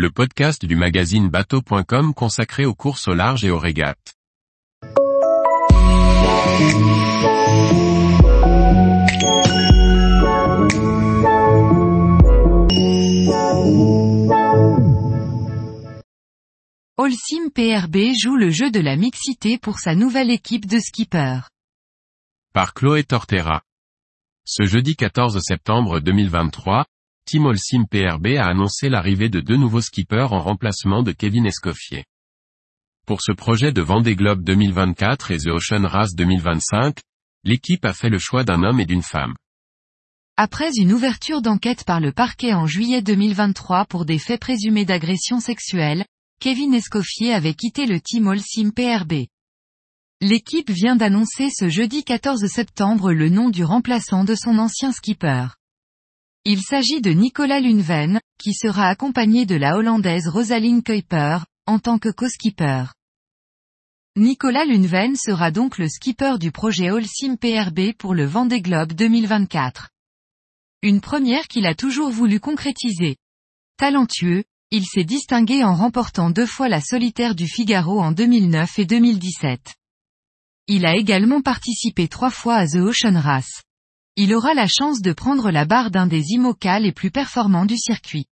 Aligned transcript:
le 0.00 0.10
podcast 0.10 0.64
du 0.64 0.76
magazine 0.76 1.28
bateau.com 1.28 2.14
consacré 2.14 2.64
aux 2.64 2.74
courses 2.74 3.06
au 3.06 3.12
large 3.12 3.44
et 3.44 3.50
aux 3.50 3.58
régates. 3.58 4.14
Holcim 16.96 17.50
PRB 17.54 18.14
joue 18.18 18.36
le 18.36 18.48
jeu 18.48 18.70
de 18.70 18.80
la 18.80 18.96
mixité 18.96 19.58
pour 19.58 19.80
sa 19.80 19.94
nouvelle 19.94 20.30
équipe 20.30 20.64
de 20.64 20.78
skippers. 20.78 21.50
Par 22.54 22.72
Chloé 22.72 23.04
Tortera. 23.04 23.60
Ce 24.46 24.62
jeudi 24.62 24.96
14 24.96 25.38
septembre 25.42 26.00
2023, 26.00 26.86
Team 27.24 27.46
Holcim 27.46 27.84
PRB 27.84 28.36
a 28.38 28.46
annoncé 28.46 28.88
l'arrivée 28.88 29.28
de 29.28 29.40
deux 29.40 29.56
nouveaux 29.56 29.80
skippers 29.80 30.32
en 30.32 30.40
remplacement 30.40 31.02
de 31.02 31.12
Kevin 31.12 31.46
Escoffier. 31.46 32.04
Pour 33.06 33.22
ce 33.22 33.32
projet 33.32 33.72
de 33.72 33.82
Vendée 33.82 34.16
Globe 34.16 34.42
2024 34.42 35.30
et 35.30 35.38
The 35.38 35.48
Ocean 35.48 35.86
Race 35.86 36.14
2025, 36.14 36.98
l'équipe 37.44 37.84
a 37.84 37.92
fait 37.92 38.08
le 38.08 38.18
choix 38.18 38.44
d'un 38.44 38.62
homme 38.62 38.80
et 38.80 38.86
d'une 38.86 39.02
femme. 39.02 39.34
Après 40.36 40.70
une 40.76 40.92
ouverture 40.92 41.42
d'enquête 41.42 41.84
par 41.84 42.00
le 42.00 42.12
parquet 42.12 42.54
en 42.54 42.66
juillet 42.66 43.02
2023 43.02 43.84
pour 43.84 44.04
des 44.04 44.18
faits 44.18 44.40
présumés 44.40 44.84
d'agression 44.84 45.38
sexuelle, 45.38 46.04
Kevin 46.40 46.72
Escoffier 46.72 47.34
avait 47.34 47.54
quitté 47.54 47.86
le 47.86 48.00
team 48.00 48.26
Holcim 48.26 48.70
PRB. 48.70 49.26
L'équipe 50.22 50.70
vient 50.70 50.96
d'annoncer 50.96 51.48
ce 51.50 51.68
jeudi 51.68 52.04
14 52.04 52.46
septembre 52.46 53.12
le 53.12 53.28
nom 53.28 53.50
du 53.50 53.64
remplaçant 53.64 54.24
de 54.24 54.34
son 54.34 54.58
ancien 54.58 54.92
skipper. 54.92 55.48
Il 56.46 56.62
s'agit 56.62 57.02
de 57.02 57.10
Nicolas 57.10 57.60
Lunven, 57.60 58.18
qui 58.38 58.54
sera 58.54 58.88
accompagné 58.88 59.44
de 59.44 59.56
la 59.56 59.76
Hollandaise 59.76 60.26
Rosaline 60.26 60.82
Kuiper, 60.82 61.44
en 61.66 61.78
tant 61.78 61.98
que 61.98 62.08
co-skipper. 62.08 62.84
Nicolas 64.16 64.64
Lunven 64.64 65.16
sera 65.16 65.50
donc 65.50 65.76
le 65.76 65.86
skipper 65.86 66.38
du 66.38 66.50
projet 66.50 66.90
Holcim 66.90 67.36
PRB 67.36 67.92
pour 67.92 68.14
le 68.14 68.24
Vendée 68.24 68.62
Globe 68.62 68.94
2024. 68.94 69.90
Une 70.80 71.02
première 71.02 71.46
qu'il 71.46 71.66
a 71.66 71.74
toujours 71.74 72.10
voulu 72.10 72.40
concrétiser. 72.40 73.16
Talentueux, 73.76 74.44
il 74.70 74.86
s'est 74.86 75.04
distingué 75.04 75.62
en 75.62 75.74
remportant 75.74 76.30
deux 76.30 76.46
fois 76.46 76.70
la 76.70 76.80
solitaire 76.80 77.34
du 77.34 77.46
Figaro 77.46 78.00
en 78.00 78.12
2009 78.12 78.78
et 78.78 78.86
2017. 78.86 79.74
Il 80.68 80.86
a 80.86 80.96
également 80.96 81.42
participé 81.42 82.08
trois 82.08 82.30
fois 82.30 82.56
à 82.56 82.66
The 82.66 82.76
Ocean 82.76 83.20
Race. 83.20 83.62
Il 84.16 84.34
aura 84.34 84.54
la 84.54 84.66
chance 84.66 85.00
de 85.00 85.12
prendre 85.12 85.50
la 85.50 85.64
barre 85.64 85.90
d'un 85.90 86.06
des 86.06 86.32
IMOCA 86.32 86.80
les 86.80 86.92
plus 86.92 87.10
performants 87.10 87.66
du 87.66 87.76
circuit. 87.76 88.26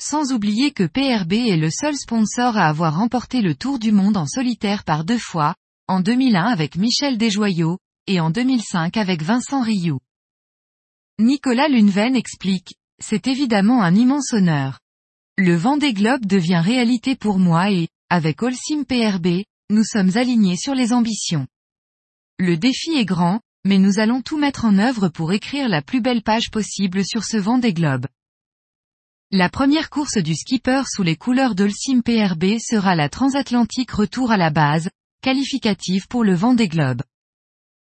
Sans 0.00 0.32
oublier 0.32 0.72
que 0.72 0.84
PRB 0.84 1.32
est 1.34 1.56
le 1.56 1.70
seul 1.70 1.96
sponsor 1.96 2.56
à 2.56 2.68
avoir 2.68 2.96
remporté 2.96 3.42
le 3.42 3.54
Tour 3.54 3.78
du 3.78 3.92
Monde 3.92 4.16
en 4.16 4.26
solitaire 4.26 4.84
par 4.84 5.04
deux 5.04 5.18
fois, 5.18 5.54
en 5.86 6.00
2001 6.00 6.44
avec 6.44 6.76
Michel 6.76 7.18
Desjoyaux, 7.18 7.78
et 8.06 8.20
en 8.20 8.30
2005 8.30 8.96
avec 8.96 9.22
Vincent 9.22 9.62
Rioux. 9.62 10.00
Nicolas 11.18 11.68
Lunven 11.68 12.16
explique, 12.16 12.74
c'est 13.00 13.26
évidemment 13.26 13.82
un 13.82 13.94
immense 13.94 14.32
honneur. 14.32 14.80
Le 15.36 15.54
Vendée 15.54 15.92
Globe 15.92 16.26
devient 16.26 16.62
réalité 16.64 17.16
pour 17.16 17.38
moi 17.38 17.70
et, 17.70 17.88
avec 18.10 18.42
Holcim 18.42 18.84
PRB, 18.84 19.44
nous 19.70 19.84
sommes 19.84 20.16
alignés 20.16 20.56
sur 20.56 20.74
les 20.74 20.92
ambitions. 20.92 21.46
Le 22.38 22.56
défi 22.56 22.92
est 22.92 23.04
grand, 23.04 23.40
mais 23.64 23.78
nous 23.78 23.98
allons 23.98 24.20
tout 24.20 24.38
mettre 24.38 24.64
en 24.64 24.78
œuvre 24.78 25.08
pour 25.08 25.32
écrire 25.32 25.68
la 25.68 25.82
plus 25.82 26.00
belle 26.00 26.22
page 26.22 26.50
possible 26.50 27.04
sur 27.04 27.24
ce 27.24 27.36
Vendée 27.36 27.72
Globe. 27.72 28.06
La 29.30 29.48
première 29.48 29.90
course 29.90 30.18
du 30.18 30.34
skipper 30.34 30.82
sous 30.86 31.02
les 31.02 31.16
couleurs 31.16 31.54
d'Holcim 31.54 32.02
PRB 32.02 32.58
sera 32.60 32.94
la 32.94 33.08
transatlantique 33.08 33.90
retour 33.90 34.30
à 34.30 34.36
la 34.36 34.50
base, 34.50 34.90
qualificative 35.22 36.06
pour 36.08 36.22
le 36.22 36.34
Vendée 36.34 36.68
Globe. 36.68 37.02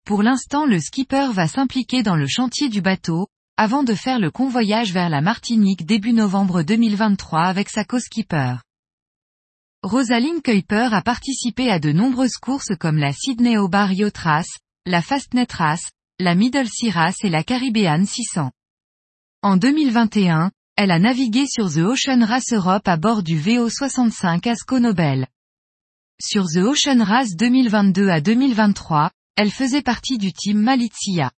Pour 0.05 0.23
l'instant 0.23 0.65
le 0.65 0.79
skipper 0.79 1.31
va 1.31 1.47
s'impliquer 1.47 2.01
dans 2.01 2.15
le 2.15 2.27
chantier 2.27 2.69
du 2.69 2.81
bateau, 2.81 3.27
avant 3.55 3.83
de 3.83 3.93
faire 3.93 4.19
le 4.19 4.31
convoyage 4.31 4.93
vers 4.93 5.09
la 5.09 5.21
Martinique 5.21 5.85
début 5.85 6.13
novembre 6.13 6.63
2023 6.63 7.43
avec 7.43 7.69
sa 7.69 7.83
co-skipper. 7.83 8.55
Rosaline 9.83 10.41
Kuiper 10.41 10.93
a 10.93 11.01
participé 11.01 11.69
à 11.69 11.79
de 11.79 11.91
nombreuses 11.91 12.37
courses 12.41 12.75
comme 12.79 12.97
la 12.97 13.13
Sydney 13.13 13.55
Yacht 13.55 14.17
Race, 14.17 14.57
la 14.87 15.01
Fastnet 15.01 15.51
Race, 15.51 15.91
la 16.17 16.33
Middle 16.33 16.69
Sea 16.69 16.91
Race 16.91 17.17
et 17.25 17.29
la 17.29 17.43
Caribbean 17.43 18.05
600. 18.05 18.51
En 19.41 19.57
2021, 19.57 20.49
elle 20.77 20.91
a 20.91 20.99
navigué 20.99 21.45
sur 21.45 21.69
The 21.69 21.79
Ocean 21.79 22.23
Race 22.23 22.53
Europe 22.53 22.87
à 22.87 22.95
bord 22.95 23.21
du 23.21 23.37
VO65 23.37 24.47
Asco 24.47 24.79
Nobel. 24.79 25.27
Sur 26.21 26.45
The 26.45 26.59
Ocean 26.59 27.03
Race 27.03 27.35
2022 27.35 28.07
à 28.07 28.21
2023, 28.21 29.11
elle 29.35 29.51
faisait 29.51 29.81
partie 29.81 30.17
du 30.17 30.31
team 30.31 30.61
Malizia. 30.61 31.31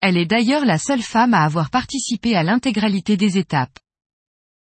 Elle 0.00 0.16
est 0.16 0.24
d'ailleurs 0.24 0.64
la 0.64 0.78
seule 0.78 1.02
femme 1.02 1.34
à 1.34 1.44
avoir 1.44 1.68
participé 1.68 2.34
à 2.34 2.42
l'intégralité 2.44 3.18
des 3.18 3.36
étapes. 3.36 3.78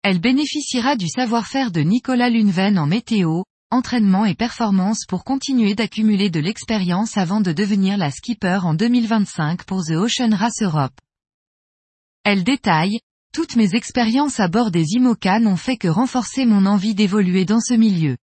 Elle 0.03 0.19
bénéficiera 0.19 0.97
du 0.97 1.07
savoir-faire 1.07 1.71
de 1.71 1.83
Nicolas 1.83 2.29
Lunven 2.29 2.77
en 2.77 2.89
météo, 2.89 3.45
entraînement 3.75 4.25
et 4.25 4.35
performance 4.35 5.05
pour 5.07 5.25
continuer 5.25 5.75
d'accumuler 5.75 6.31
de 6.31 6.41
l'expérience 6.41 7.19
avant 7.19 7.41
de 7.41 7.53
devenir 7.53 7.99
la 7.99 8.11
skipper 8.11 8.61
en 8.63 8.73
2025 8.73 9.65
pour 9.65 9.85
The 9.85 9.97
Ocean 9.97 10.35
Race 10.35 10.63
Europe. 10.63 10.95
Elle 12.25 12.45
détaille, 12.45 13.01
toutes 13.35 13.57
mes 13.57 13.75
expériences 13.75 14.41
à 14.41 14.49
bord 14.49 14.71
des 14.71 14.85
IMOCA 14.95 15.41
n'ont 15.41 15.57
fait 15.57 15.77
que 15.77 15.89
renforcer 15.89 16.47
mon 16.47 16.67
envie 16.67 16.95
d'évoluer 16.95 17.45
dans 17.45 17.61
ce 17.61 17.75
milieu. 17.75 18.17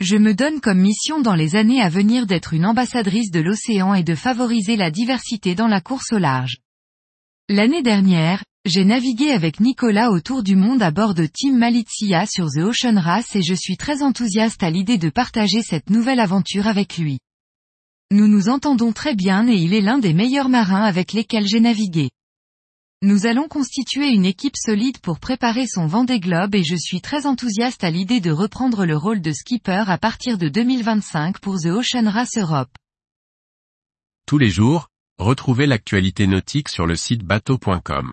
Je 0.00 0.16
me 0.16 0.34
donne 0.34 0.60
comme 0.60 0.80
mission 0.80 1.20
dans 1.20 1.34
les 1.34 1.54
années 1.54 1.80
à 1.80 1.88
venir 1.88 2.26
d'être 2.26 2.54
une 2.54 2.66
ambassadrice 2.66 3.30
de 3.30 3.40
l'océan 3.40 3.94
et 3.94 4.02
de 4.02 4.14
favoriser 4.14 4.76
la 4.76 4.90
diversité 4.90 5.54
dans 5.54 5.68
la 5.68 5.80
course 5.80 6.12
au 6.12 6.18
large. 6.18 6.56
L'année 7.48 7.82
dernière, 7.82 8.42
j'ai 8.66 8.86
navigué 8.86 9.30
avec 9.30 9.60
Nicolas 9.60 10.10
autour 10.10 10.42
du 10.42 10.56
monde 10.56 10.82
à 10.82 10.90
bord 10.90 11.12
de 11.12 11.26
Team 11.26 11.58
Malizia 11.58 12.24
sur 12.24 12.46
The 12.46 12.60
Ocean 12.60 12.98
Race 12.98 13.36
et 13.36 13.42
je 13.42 13.52
suis 13.52 13.76
très 13.76 14.02
enthousiaste 14.02 14.62
à 14.62 14.70
l'idée 14.70 14.96
de 14.96 15.10
partager 15.10 15.62
cette 15.62 15.90
nouvelle 15.90 16.18
aventure 16.18 16.66
avec 16.66 16.96
lui. 16.96 17.18
Nous 18.10 18.26
nous 18.26 18.48
entendons 18.48 18.92
très 18.92 19.14
bien 19.14 19.46
et 19.48 19.56
il 19.56 19.74
est 19.74 19.82
l'un 19.82 19.98
des 19.98 20.14
meilleurs 20.14 20.48
marins 20.48 20.82
avec 20.82 21.12
lesquels 21.12 21.46
j'ai 21.46 21.60
navigué. 21.60 22.10
Nous 23.02 23.26
allons 23.26 23.48
constituer 23.48 24.08
une 24.08 24.24
équipe 24.24 24.56
solide 24.56 24.96
pour 24.98 25.18
préparer 25.18 25.66
son 25.66 25.86
Vendée 25.86 26.20
Globe 26.20 26.54
et 26.54 26.64
je 26.64 26.76
suis 26.76 27.02
très 27.02 27.26
enthousiaste 27.26 27.84
à 27.84 27.90
l'idée 27.90 28.20
de 28.20 28.30
reprendre 28.30 28.86
le 28.86 28.96
rôle 28.96 29.20
de 29.20 29.32
skipper 29.32 29.84
à 29.88 29.98
partir 29.98 30.38
de 30.38 30.48
2025 30.48 31.38
pour 31.38 31.60
The 31.60 31.66
Ocean 31.66 32.08
Race 32.08 32.38
Europe. 32.38 32.70
Tous 34.26 34.38
les 34.38 34.48
jours, 34.48 34.88
retrouvez 35.18 35.66
l'actualité 35.66 36.26
nautique 36.26 36.70
sur 36.70 36.86
le 36.86 36.96
site 36.96 37.24
bateau.com. 37.24 38.12